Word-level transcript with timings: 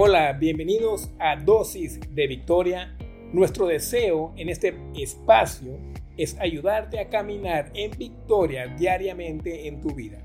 Hola, 0.00 0.32
bienvenidos 0.32 1.10
a 1.18 1.34
Dosis 1.34 1.98
de 2.14 2.28
Victoria. 2.28 2.96
Nuestro 3.32 3.66
deseo 3.66 4.32
en 4.36 4.48
este 4.48 4.78
espacio 4.94 5.76
es 6.16 6.38
ayudarte 6.38 7.00
a 7.00 7.08
caminar 7.08 7.72
en 7.74 7.90
victoria 7.98 8.68
diariamente 8.68 9.66
en 9.66 9.80
tu 9.80 9.92
vida. 9.96 10.22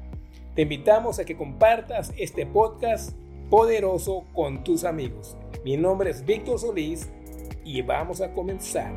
Te 0.54 0.62
invitamos 0.62 1.18
a 1.18 1.26
que 1.26 1.36
compartas 1.36 2.14
este 2.20 2.46
podcast 2.46 3.18
poderoso 3.50 4.26
con 4.36 4.64
tus 4.64 4.84
amigos. 4.84 5.36
Mi 5.66 5.76
nombre 5.76 6.12
es 6.12 6.24
Víctor 6.24 6.60
Solís 6.60 7.10
y 7.66 7.82
vamos 7.82 8.22
a 8.22 8.32
comenzar. 8.32 8.94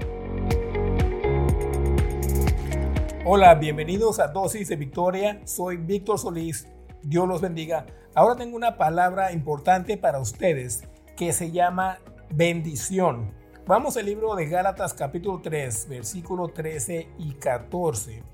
Hola, 3.25 3.55
bienvenidos 3.55 4.21
a 4.21 4.29
Dosis 4.29 4.69
de 4.69 4.77
Victoria. 4.77 5.41
Soy 5.47 5.79
Víctor 5.79 6.19
Solís. 6.19 6.69
Dios 7.09 7.29
los 7.29 7.41
bendiga. 7.41 7.87
Ahora 8.17 8.35
tengo 8.35 8.57
una 8.57 8.77
palabra 8.77 9.31
importante 9.31 9.97
para 9.97 10.19
ustedes 10.19 10.83
que 11.17 11.33
se 11.33 11.53
llama 11.53 12.01
bendición. 12.31 13.31
Vamos 13.65 13.97
al 13.97 14.07
libro 14.07 14.35
de 14.35 14.49
Gálatas 14.49 14.93
capítulo 14.93 15.41
3, 15.41 15.87
versículo 15.89 16.49
13 16.49 17.09
y 17.19 17.35
14, 17.35 18.25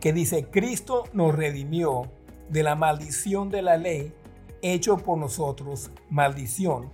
que 0.00 0.14
dice, 0.14 0.46
Cristo 0.46 1.04
nos 1.12 1.34
redimió 1.34 2.10
de 2.48 2.62
la 2.62 2.76
maldición 2.76 3.50
de 3.50 3.60
la 3.60 3.76
ley, 3.76 4.14
hecho 4.62 4.96
por 4.96 5.18
nosotros 5.18 5.90
maldición, 6.08 6.90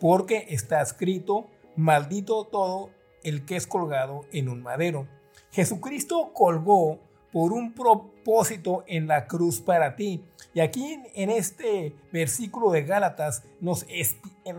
porque 0.00 0.46
está 0.48 0.80
escrito, 0.80 1.48
maldito 1.76 2.46
todo 2.46 2.88
el 3.24 3.44
que 3.44 3.56
es 3.56 3.66
colgado 3.66 4.22
en 4.32 4.48
un 4.48 4.62
madero. 4.62 5.06
Jesucristo 5.50 6.32
colgó 6.32 6.98
por 7.32 7.52
un 7.52 7.72
propósito 7.72 8.84
en 8.86 9.06
la 9.06 9.26
cruz 9.26 9.60
para 9.60 9.96
ti. 9.96 10.22
Y 10.54 10.60
aquí 10.60 11.00
en 11.14 11.30
este 11.30 11.96
versículo 12.12 12.70
de 12.70 12.82
Gálatas 12.82 13.42
nos, 13.60 13.86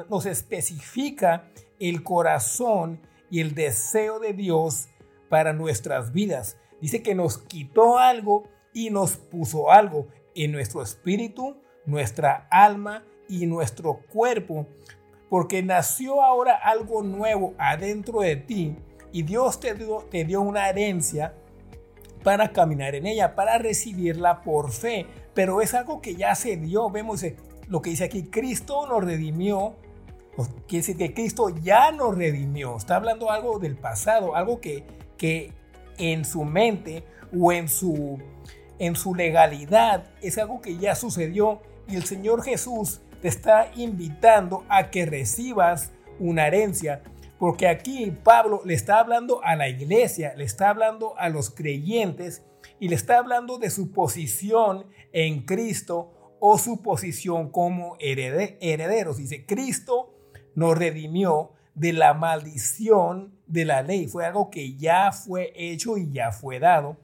nos 0.10 0.26
especifica 0.26 1.50
el 1.80 2.04
corazón 2.04 3.00
y 3.30 3.42
el 3.42 3.54
deseo 3.54 4.20
de 4.20 4.34
Dios 4.34 4.88
para 5.30 5.54
nuestras 5.54 6.12
vidas. 6.12 6.58
Dice 6.82 7.04
que 7.04 7.16
nos 7.16 7.38
quitó 7.38 7.98
algo 7.98 8.44
y 8.74 8.90
nos 8.90 9.18
puso 9.18 9.72
algo 9.72 10.08
en 10.36 10.52
nuestro 10.52 10.82
espíritu, 10.82 11.58
nuestra 11.86 12.48
alma 12.50 13.04
y 13.30 13.46
nuestro 13.46 14.00
cuerpo, 14.12 14.68
porque 15.30 15.62
nació 15.62 16.24
ahora 16.24 16.56
algo 16.56 17.04
nuevo 17.04 17.54
adentro 17.58 18.22
de 18.22 18.36
ti 18.36 18.76
y 19.12 19.24
Dios 19.24 19.60
te 19.60 19.76
dio, 19.76 20.00
te 20.10 20.26
dio 20.26 20.42
una 20.42 20.70
herencia 20.70 21.36
para 22.24 22.52
caminar 22.52 22.96
en 22.96 23.06
ella, 23.06 23.36
para 23.36 23.58
recibirla 23.58 24.42
por 24.42 24.72
fe. 24.72 25.06
Pero 25.34 25.62
es 25.62 25.74
algo 25.74 26.02
que 26.02 26.16
ya 26.16 26.36
se 26.36 26.58
dio. 26.58 26.90
Vemos 26.90 27.22
eh, 27.24 27.36
lo 27.68 27.82
que 27.82 27.92
dice 27.92 28.06
aquí, 28.06 28.24
Cristo 28.24 28.88
nos 28.88 29.04
redimió. 29.04 29.76
Quiere 30.68 30.82
decir 30.82 30.98
que 30.98 31.14
Cristo 31.14 31.50
ya 31.50 31.92
nos 31.92 32.18
redimió. 32.18 32.78
Está 32.78 32.96
hablando 32.96 33.30
algo 33.30 33.60
del 33.60 33.76
pasado, 33.76 34.36
algo 34.36 34.60
que, 34.60 34.84
que 35.18 35.52
en 35.98 36.26
su 36.26 36.44
mente 36.44 37.04
o 37.38 37.52
en 37.52 37.70
su, 37.70 38.20
en 38.80 38.96
su 38.96 39.14
legalidad 39.14 40.06
es 40.22 40.38
algo 40.38 40.62
que 40.62 40.78
ya 40.78 40.96
sucedió. 40.96 41.62
Y 41.88 41.96
el 41.96 42.06
Señor 42.06 42.44
Jesús 42.44 43.02
te 43.22 43.28
está 43.28 43.70
invitando 43.76 44.64
a 44.70 44.90
que 44.90 45.06
recibas 45.06 45.92
una 46.20 46.48
herencia. 46.48 47.02
Porque 47.40 47.68
aquí 47.68 48.12
Pablo 48.24 48.62
le 48.64 48.74
está 48.74 49.00
hablando 49.00 49.44
a 49.44 49.56
la 49.56 49.68
iglesia, 49.68 50.34
le 50.36 50.44
está 50.44 50.70
hablando 50.70 51.18
a 51.18 51.30
los 51.30 51.50
creyentes 51.50 52.44
y 52.80 52.88
le 52.88 52.96
está 52.96 53.18
hablando 53.18 53.58
de 53.58 53.70
su 53.70 53.92
posición 53.92 54.86
en 55.12 55.46
Cristo 55.46 56.36
o 56.40 56.58
su 56.58 56.82
posición 56.82 57.50
como 57.50 57.98
herederos. 58.00 59.18
Dice, 59.18 59.46
Cristo 59.46 60.14
nos 60.56 60.78
redimió 60.78 61.52
de 61.76 61.94
la 61.94 62.14
maldición 62.14 63.34
de 63.48 63.66
la 63.66 63.82
ley. 63.82 64.08
Fue 64.08 64.26
algo 64.26 64.50
que 64.50 64.76
ya 64.76 65.12
fue 65.12 65.54
hecho 65.56 65.98
y 65.98 66.12
ya 66.12 66.32
fue 66.32 66.60
dado. 66.60 66.98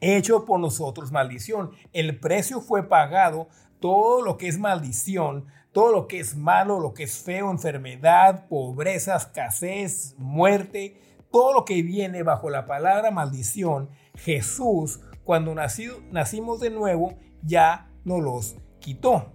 Hecho 0.00 0.44
por 0.44 0.60
nosotros 0.60 1.12
maldición. 1.12 1.70
El 1.92 2.18
precio 2.20 2.60
fue 2.60 2.88
pagado. 2.88 3.48
Todo 3.80 4.22
lo 4.22 4.36
que 4.36 4.48
es 4.48 4.58
maldición 4.58 5.46
todo 5.74 5.90
lo 5.90 6.06
que 6.06 6.20
es 6.20 6.36
malo, 6.36 6.78
lo 6.78 6.94
que 6.94 7.02
es 7.02 7.18
feo, 7.18 7.50
enfermedad, 7.50 8.46
pobreza, 8.46 9.16
escasez, 9.16 10.14
muerte, 10.18 11.00
todo 11.32 11.52
lo 11.52 11.64
que 11.64 11.82
viene 11.82 12.22
bajo 12.22 12.48
la 12.48 12.64
palabra 12.64 13.10
maldición, 13.10 13.90
Jesús, 14.14 15.00
cuando 15.24 15.52
nacimos 15.52 16.60
de 16.60 16.70
nuevo, 16.70 17.14
ya 17.42 17.90
nos 18.04 18.22
los 18.22 18.56
quitó. 18.78 19.32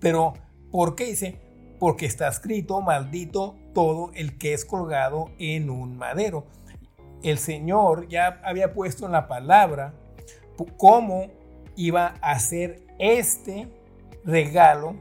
Pero, 0.00 0.32
¿por 0.72 0.96
qué 0.96 1.04
dice? 1.04 1.40
Porque 1.78 2.06
está 2.06 2.26
escrito, 2.26 2.80
maldito 2.80 3.54
todo 3.74 4.10
el 4.12 4.36
que 4.38 4.54
es 4.54 4.64
colgado 4.64 5.30
en 5.38 5.70
un 5.70 5.96
madero. 5.96 6.48
El 7.22 7.38
Señor 7.38 8.08
ya 8.08 8.40
había 8.42 8.74
puesto 8.74 9.06
en 9.06 9.12
la 9.12 9.28
palabra 9.28 9.94
cómo 10.76 11.28
iba 11.76 12.14
a 12.20 12.40
ser 12.40 12.82
este 12.98 13.68
regalo 14.24 14.96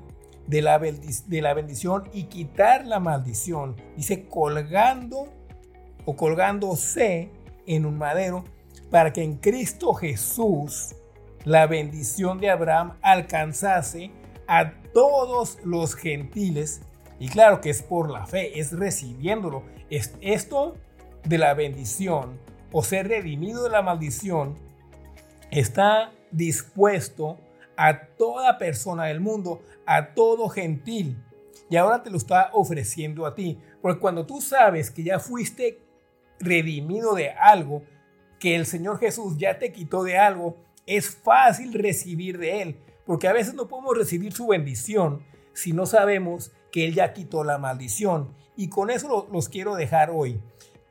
de 0.47 0.61
la, 0.61 0.79
de 0.79 1.41
la 1.41 1.53
bendición 1.53 2.09
y 2.13 2.23
quitar 2.23 2.85
la 2.85 2.99
maldición. 2.99 3.75
Dice 3.95 4.27
colgando 4.27 5.27
o 6.05 6.15
colgándose 6.15 7.29
en 7.65 7.85
un 7.85 7.97
madero 7.97 8.45
para 8.91 9.11
que 9.11 9.23
en 9.23 9.37
Cristo 9.37 9.93
Jesús 9.93 10.95
la 11.43 11.67
bendición 11.67 12.39
de 12.39 12.49
Abraham 12.49 12.97
alcanzase 13.01 14.11
a 14.47 14.73
todos 14.93 15.59
los 15.63 15.95
gentiles. 15.95 16.81
Y 17.19 17.29
claro 17.29 17.61
que 17.61 17.69
es 17.69 17.81
por 17.81 18.09
la 18.11 18.25
fe, 18.25 18.59
es 18.59 18.71
recibiéndolo. 18.71 19.63
Es 19.89 20.15
esto 20.21 20.75
de 21.23 21.37
la 21.37 21.53
bendición 21.53 22.39
o 22.71 22.83
ser 22.83 23.07
redimido 23.07 23.63
de 23.63 23.69
la 23.69 23.81
maldición 23.81 24.55
está 25.51 26.11
dispuesto 26.31 27.39
a 27.77 28.07
toda 28.07 28.57
persona 28.57 29.05
del 29.05 29.19
mundo, 29.19 29.61
a 29.85 30.13
todo 30.13 30.49
gentil. 30.49 31.17
Y 31.69 31.77
ahora 31.77 32.03
te 32.03 32.09
lo 32.09 32.17
está 32.17 32.49
ofreciendo 32.53 33.25
a 33.25 33.35
ti. 33.35 33.59
Porque 33.81 33.99
cuando 33.99 34.25
tú 34.25 34.41
sabes 34.41 34.91
que 34.91 35.03
ya 35.03 35.19
fuiste 35.19 35.79
redimido 36.39 37.15
de 37.15 37.31
algo, 37.31 37.83
que 38.39 38.55
el 38.55 38.65
Señor 38.65 38.99
Jesús 38.99 39.37
ya 39.37 39.57
te 39.57 39.71
quitó 39.71 40.03
de 40.03 40.17
algo, 40.17 40.57
es 40.85 41.09
fácil 41.09 41.73
recibir 41.73 42.37
de 42.37 42.61
Él. 42.61 42.79
Porque 43.05 43.27
a 43.27 43.33
veces 43.33 43.53
no 43.53 43.67
podemos 43.67 43.97
recibir 43.97 44.33
su 44.33 44.47
bendición 44.47 45.23
si 45.53 45.73
no 45.73 45.85
sabemos 45.85 46.51
que 46.71 46.85
Él 46.85 46.93
ya 46.93 47.13
quitó 47.13 47.43
la 47.43 47.57
maldición. 47.57 48.35
Y 48.55 48.69
con 48.69 48.89
eso 48.89 49.27
los 49.31 49.49
quiero 49.49 49.75
dejar 49.75 50.11
hoy. 50.11 50.41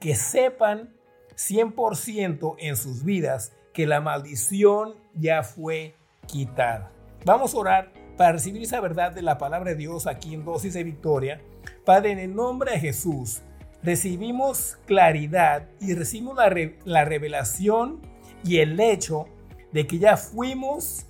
Que 0.01 0.15
sepan 0.15 0.95
100% 1.37 2.57
en 2.59 2.77
sus 2.77 3.05
vidas 3.05 3.53
que 3.73 3.87
la 3.87 4.01
maldición 4.01 4.95
ya 5.15 5.43
fue 5.43 5.97
quitar. 6.27 6.91
Vamos 7.25 7.55
a 7.55 7.59
orar 7.59 7.93
para 8.17 8.33
recibir 8.33 8.63
esa 8.63 8.81
verdad 8.81 9.13
de 9.13 9.23
la 9.23 9.39
palabra 9.39 9.71
de 9.71 9.77
Dios 9.77 10.07
aquí 10.07 10.35
en 10.35 10.45
Dosis 10.45 10.75
de 10.75 10.85
Victoria. 10.85 11.41
Padre, 11.85 12.13
en 12.13 12.19
el 12.19 12.35
nombre 12.35 12.73
de 12.73 12.81
Jesús, 12.81 13.43
recibimos 13.83 14.79
claridad 14.87 15.69
y 15.81 15.95
recibimos 15.95 16.37
la, 16.37 16.53
la 16.85 17.05
revelación 17.05 18.01
y 18.45 18.59
el 18.59 18.79
hecho 18.79 19.27
de 19.73 19.87
que 19.87 19.99
ya 19.99 20.17
fuimos 20.17 21.07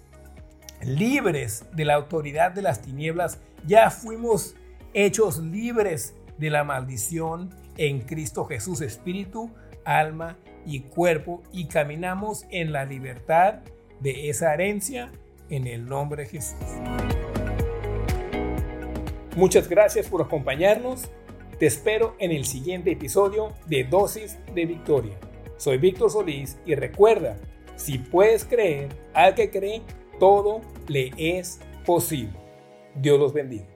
libres 0.82 1.64
de 1.72 1.84
la 1.84 1.94
autoridad 1.94 2.52
de 2.52 2.62
las 2.62 2.82
tinieblas, 2.82 3.40
ya 3.66 3.90
fuimos 3.90 4.54
hechos 4.92 5.38
libres 5.38 6.14
de 6.38 6.50
la 6.50 6.64
maldición 6.64 7.50
en 7.76 8.00
Cristo 8.00 8.44
Jesús, 8.44 8.80
espíritu, 8.80 9.50
alma 9.84 10.38
y 10.66 10.80
cuerpo, 10.80 11.42
y 11.52 11.66
caminamos 11.66 12.44
en 12.50 12.72
la 12.72 12.84
libertad 12.84 13.60
de 14.04 14.28
esa 14.28 14.52
herencia 14.52 15.10
en 15.48 15.66
el 15.66 15.86
nombre 15.86 16.24
de 16.24 16.28
Jesús. 16.28 16.58
Muchas 19.34 19.68
gracias 19.68 20.06
por 20.08 20.22
acompañarnos. 20.22 21.10
Te 21.58 21.66
espero 21.66 22.14
en 22.18 22.30
el 22.30 22.44
siguiente 22.44 22.92
episodio 22.92 23.54
de 23.66 23.84
Dosis 23.84 24.38
de 24.54 24.66
Victoria. 24.66 25.14
Soy 25.56 25.78
Víctor 25.78 26.10
Solís 26.10 26.58
y 26.66 26.74
recuerda, 26.74 27.38
si 27.76 27.98
puedes 27.98 28.44
creer, 28.44 28.90
al 29.14 29.34
que 29.34 29.50
cree, 29.50 29.82
todo 30.20 30.60
le 30.86 31.10
es 31.16 31.60
posible. 31.86 32.34
Dios 32.94 33.18
los 33.18 33.32
bendiga. 33.32 33.73